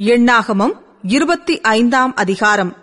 எண்ணாகமம் 0.00 0.82
இருபத்தி 1.02 1.60
ஐந்தாம் 1.60 2.16
அதிகாரம். 2.16 2.76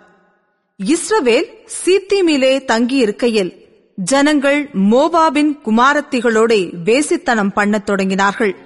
இஸ்ரவேல் 0.84 1.46
சீத்திமிலே 1.66 2.50
தங்கியிருக்கையில் 2.66 3.52
ஜனங்கள் 3.94 4.68
மோவாபின் 4.74 5.58
குமாரத்திகளோடே 5.64 6.72
வேசித்தனம் 6.84 7.48
பண்ணத் 7.48 7.90
தொடங்கினார்கள். 7.90 8.56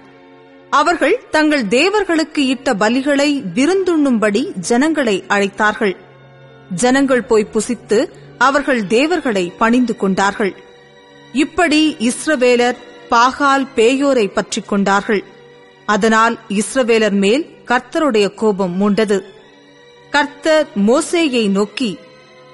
அவர்கள் 0.71 1.23
தங்கள் 1.31 1.69
தேவர்களுக்கு 1.69 2.47
இட்ட 2.47 2.75
பலிகளை 2.75 3.43
விருந்துண்ணும்படி 3.55 4.53
ஜனங்களை 4.53 5.25
அழைத்தார்கள். 5.29 5.97
ஜனங்கள் 6.75 7.23
போய் 7.23 7.49
புசித்து 7.53 8.09
அவர்கள் 8.39 8.87
தேவர்களை 8.87 9.53
பணிந்து 9.59 9.97
கொண்டார்கள். 9.97 10.55
இப்படி 11.33 11.97
இஸ்ரவேலர் 11.99 12.77
பாகால் 13.11 13.67
பேயோரை 13.77 14.33
பற்றிக் 14.33 14.69
கொண்டார்கள். 14.69 15.25
அதனால் 15.95 16.35
இஸ்ரவேலர் 16.61 17.17
மேல் 17.25 17.45
கர்த்தருடைய 17.71 18.27
கோபம் 18.41 18.75
மூண்டது. 18.81 19.19
கர்த்தர் 20.11 20.67
மோசேயை 20.87 21.45
நோக்கி 21.57 21.91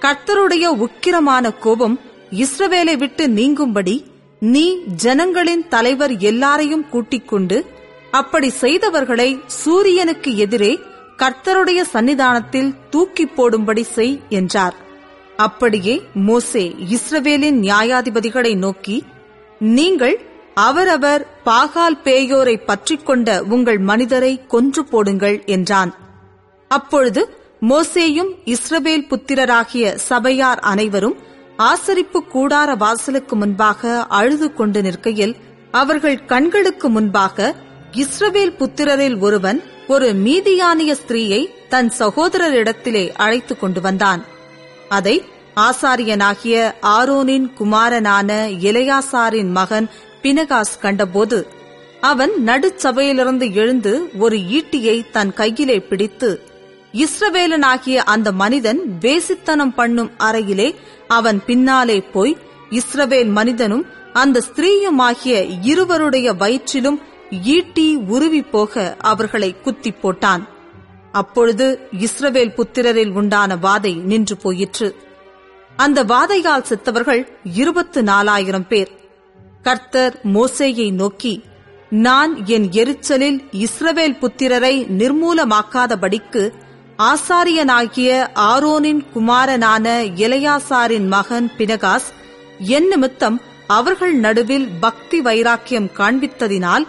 கர்த்தருடைய 0.01 0.65
உக்கிரமான 0.85 1.55
கோபம் 1.65 1.97
இஸ்ரவேலை 2.43 2.95
விட்டு 2.97 3.25
நீங்கும்படி 3.39 3.97
நீ 4.53 4.65
ஜனங்களின் 5.05 5.65
தலைவர் 5.69 6.15
எல்லாரையும் 6.31 6.85
கூட்டிக் 6.89 7.29
கொண்டு 7.29 7.59
அப்படி 8.11 8.49
செய்தவர்களை 8.61 9.29
சூரியனுக்கு 9.61 10.31
எதிரே 10.45 10.73
கர்த்தருடைய 11.23 11.81
சன்னிதானத்தில் 11.93 12.71
தூக்கி 12.91 13.25
போடும்படி 13.27 13.85
செய் 13.97 14.15
என்றார். 14.39 14.77
அப்படியே 15.47 15.95
மோசே 16.27 16.65
இஸ்ரவேலின் 16.95 17.59
நியாயாதிபதிகளை 17.65 18.53
நோக்கி 18.65 18.97
நீங்கள் 19.77 20.17
அவரவர் 20.59 21.27
பாகால் 21.45 21.97
பேயோரை 22.05 22.65
பற்றிக் 22.65 23.07
கொண்ட 23.07 23.43
உங்கள் 23.43 23.79
மனிதரை 23.79 24.47
கொன்று 24.47 24.85
போடுங்கள் 24.85 25.45
என்றான். 25.45 25.95
அப்பொழுது 26.69 27.39
மோசேயும் 27.61 28.31
இஸ்ரவேல் 28.45 29.07
புத்திரராகிய 29.09 29.95
சபையார் 29.95 30.59
அனைவரும் 30.59 31.17
ஆசரிப்பு 31.59 32.21
கூடார 32.33 32.77
வாசலுக்கு 32.77 33.37
முன்பாக 33.37 34.07
அழுது 34.07 34.55
கொண்டு 34.55 34.83
நிற்கையில் 34.83 35.37
அவர்கள் 35.71 36.25
கண்களுக்கு 36.25 36.89
முன்பாக 36.89 37.55
இஸ்ரவேல் 37.93 38.57
புத்திரரில் 38.59 39.19
ஒருவன் 39.19 39.63
ஒரு 39.89 40.13
மீதியானிய 40.13 40.95
ஸ்திரீயை 41.07 41.47
தன் 41.69 41.93
சகோதரரிடத்திலே 41.99 43.15
அழைத்துக் 43.15 43.61
கொண்டு 43.61 43.81
வந்தான். 43.81 44.25
அதை 44.89 45.25
ஆசாரியனாகிய 45.57 46.73
ஆரோனின் 46.83 47.53
குமாரனான 47.53 48.49
இளையாசாரின் 48.49 49.51
மகன் 49.51 49.91
பினகாஸ் 50.27 50.75
கண்டபோது 50.81 51.47
அவன் 52.01 52.31
நடுச்சபையிலிருந்து 52.47 53.53
எழுந்து 53.53 54.09
ஒரு 54.19 54.37
ஈட்டியை 54.37 55.11
தன் 55.11 55.33
கையிலே 55.33 55.79
பிடித்து 55.81 56.43
இஸ்ரவேலனாகிய 56.93 57.97
அந்த 57.97 58.33
மனிதன் 58.33 58.81
வேசித்தனம் 59.01 59.75
பண்ணும் 59.75 60.11
அறையிலே 60.19 60.75
அவன் 61.09 61.45
பின்னாலே 61.45 62.01
போய் 62.01 62.37
இஸ்ரவேல் 62.71 63.31
மனிதனும் 63.31 63.87
அந்த 64.13 64.43
ஸ்திரீயுமாகிய 64.49 65.59
இருவருடைய 65.63 66.33
வயிற்றிலும் 66.33 66.99
ஈட்டி 67.31 67.95
உருவி 67.95 68.43
போக 68.43 68.97
அவர்களை 68.99 69.61
குத்தி 69.61 69.91
போட்டான். 69.91 70.43
அப்பொழுது 71.13 71.89
இஸ்ரவேல் 71.99 72.55
புத்திரரில் 72.55 73.13
உண்டான 73.13 73.57
வாதை 73.57 74.03
நின்று 74.03 74.37
போயிற்று. 74.37 74.97
அந்த 75.77 76.05
வாதையால் 76.05 76.63
செத்தவர்கள் 76.63 77.29
இருபத்து 77.55 78.03
நாலாயிரம் 78.03 78.69
பேர். 78.69 79.05
கர்த்தர் 79.67 80.17
மோசேயை 80.35 80.89
நோக்கி 80.93 81.35
நான் 82.05 82.33
என் 82.47 82.67
எரிச்சலில் 82.73 83.39
இஸ்ரவேல் 83.65 84.17
புத்திரரை 84.21 84.75
நிர்மூலமாக்காதபடிக்கு 85.01 86.43
ஆசாரியனாகிய 87.03 88.11
ஆரோனின் 88.51 89.03
குமாரனான 89.15 89.87
இளையாசாரின் 90.25 91.09
மகன் 91.09 91.49
பினகாஸ் 91.59 92.09
என் 92.77 92.89
நிமித்தம் 92.89 93.39
அவர்கள் 93.67 94.15
நடுவில் 94.15 94.69
பக்தி 94.81 95.21
வைராக்கியம் 95.21 95.91
காண்பித்ததினால் 95.99 96.87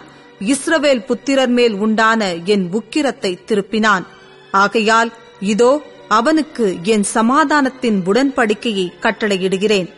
இஸ்ரவேல் 0.52 1.04
புத்திரர் 1.06 1.52
மேல் 1.58 1.76
உண்டான 1.78 2.22
என் 2.54 2.66
உக்கிரத்தை 2.72 3.32
திருப்பினான். 3.48 4.04
ஆகையால் 4.52 5.10
இதோ 5.52 5.72
அவனுக்கு 6.08 6.66
என் 6.94 7.06
சமாதானத்தின் 7.14 7.98
உடன்படிக்கையை 8.06 8.86
கட்டளையிடுகிறேன். 9.02 9.88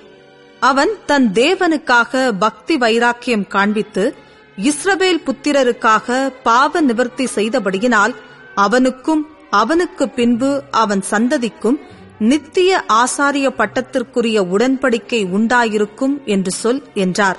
அவன் 0.61 0.91
தன் 1.07 1.31
தேவனுக்காக 1.35 2.33
பக்தி 2.39 2.77
வைராக்கியம் 2.77 3.47
காண்பித்து 3.47 4.15
இஸ்ரவேல் 4.57 5.23
புத்திரருக்காக 5.27 6.33
பாவ 6.43 6.81
நிவர்த்தி 6.81 7.29
செய்தபடியினால் 7.35 8.15
அவனுக்கும் 8.55 9.27
அவனுக்கு 9.51 10.09
பின்பு 10.09 10.63
அவன் 10.71 11.03
சந்ததிக்கும் 11.11 11.77
நித்திய 12.19 12.85
ஆசாரிய 12.89 13.51
பட்டத்திற்குரிய 13.51 14.43
உடன்படிக்கை 14.43 15.27
உண்டாயிருக்கும் 15.37 16.25
என்று 16.25 16.51
சொல் 16.51 16.83
என்றார். 16.95 17.39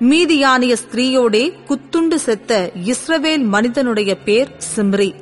மீதியானிய 0.00 0.76
ஸ்திரீயோடே 0.84 1.52
குத்துண்டு 1.68 2.14
செத்த 2.14 2.70
இஸ்ரவேல் 2.84 3.44
மனிதனுடைய 3.44 4.18
பேர் 4.18 4.56
சிம்ரி. 4.76 5.14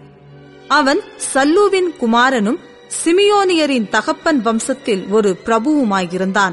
அவன் 0.69 1.01
சல்லுவின் 1.35 1.91
குமாரனும் 2.01 2.59
சிமியோனியரின் 3.05 3.89
தகப்பன் 3.89 4.43
வம்சத்தில் 4.45 5.09
ஒரு 5.09 5.37
பிரபுவுமாயிருந்தான். 5.45 6.53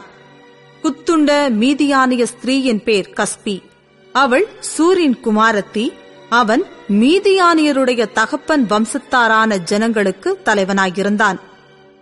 குத்துண்ட 0.83 1.31
மீதியானிய 1.59 2.25
ஸ்திரீயின் 2.31 2.83
பேர் 2.83 3.13
கஸ்பி. 3.17 3.61
அவள் 4.13 4.47
சூரின் 4.77 5.15
குமாரத்தி 5.23 5.93
அவன் 6.29 6.63
மீதியானியருடைய 6.89 8.11
தகப்பன் 8.11 8.65
வம்சத்தாரான 8.69 9.57
ஜனங்களுக்கு 9.57 10.39
தலைவனாயிருந்தான். 10.45 11.39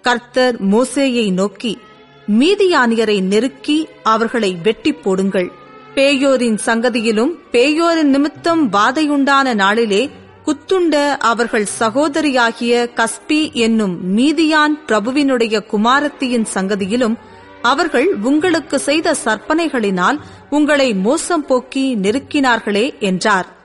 கர்த்தர் 0.01 0.65
மோசேயை 0.65 1.33
நோக்கி 1.33 1.77
மீதியானியரை 2.39 3.21
நெருக்கி 3.21 3.87
அவர்களை 4.03 4.57
வெட்டி 4.63 4.93
போடுங்கள். 4.93 5.51
பேயோரின் 5.95 6.57
சங்கதியிலும் 6.65 7.31
பேயோரின் 7.51 8.11
நிமித்தம் 8.15 8.71
வாதையுண்டான 8.71 9.53
நாளிலே 9.55 10.09
குத்துண்ட 10.45 11.17
அவர்கள் 11.17 11.67
சகோதரியாகிய 11.79 12.89
கஸ்பி 12.95 13.51
என்னும் 13.51 14.17
மீதியான் 14.17 14.75
பிரபுவினுடைய 14.87 15.61
குமாரத்தியின் 15.71 16.45
சங்கதியிலும் 16.53 17.17
அவர்கள் 17.61 18.15
உங்களுக்கு 18.21 18.79
செய்த 18.79 19.15
சற்பனைகளினால் 19.25 20.19
உங்களை 20.49 20.93
மோசம் 20.93 21.45
போக்கி 21.45 21.95
நெருக்கினார்களே 22.01 22.99
என்றார். 22.99 23.59